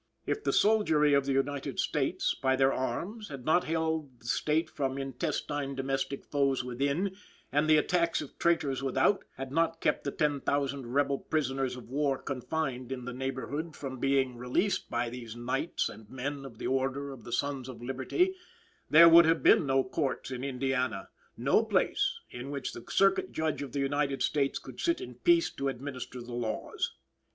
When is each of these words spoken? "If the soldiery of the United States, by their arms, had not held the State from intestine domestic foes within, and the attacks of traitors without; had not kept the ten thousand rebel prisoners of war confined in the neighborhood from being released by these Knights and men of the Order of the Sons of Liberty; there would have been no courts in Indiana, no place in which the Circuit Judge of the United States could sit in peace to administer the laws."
"If 0.25 0.43
the 0.43 0.51
soldiery 0.51 1.13
of 1.13 1.27
the 1.27 1.33
United 1.33 1.79
States, 1.79 2.33
by 2.33 2.55
their 2.55 2.73
arms, 2.73 3.29
had 3.29 3.45
not 3.45 3.65
held 3.65 4.19
the 4.19 4.25
State 4.25 4.67
from 4.67 4.97
intestine 4.97 5.75
domestic 5.75 6.25
foes 6.25 6.63
within, 6.63 7.15
and 7.51 7.69
the 7.69 7.77
attacks 7.77 8.19
of 8.19 8.35
traitors 8.39 8.81
without; 8.81 9.23
had 9.37 9.51
not 9.51 9.79
kept 9.79 10.03
the 10.03 10.09
ten 10.09 10.41
thousand 10.41 10.87
rebel 10.87 11.19
prisoners 11.19 11.75
of 11.75 11.87
war 11.87 12.17
confined 12.17 12.91
in 12.91 13.05
the 13.05 13.13
neighborhood 13.13 13.75
from 13.75 13.99
being 13.99 14.37
released 14.37 14.89
by 14.89 15.07
these 15.11 15.35
Knights 15.35 15.87
and 15.87 16.09
men 16.09 16.45
of 16.45 16.57
the 16.57 16.65
Order 16.65 17.11
of 17.11 17.23
the 17.23 17.31
Sons 17.31 17.69
of 17.69 17.83
Liberty; 17.83 18.33
there 18.89 19.07
would 19.07 19.25
have 19.25 19.43
been 19.43 19.67
no 19.67 19.83
courts 19.83 20.31
in 20.31 20.43
Indiana, 20.43 21.09
no 21.37 21.63
place 21.63 22.19
in 22.31 22.49
which 22.49 22.73
the 22.73 22.83
Circuit 22.89 23.31
Judge 23.31 23.61
of 23.61 23.71
the 23.71 23.79
United 23.79 24.23
States 24.23 24.57
could 24.57 24.79
sit 24.79 24.99
in 24.99 25.13
peace 25.13 25.51
to 25.51 25.69
administer 25.69 26.23
the 26.23 26.33
laws." 26.33 26.95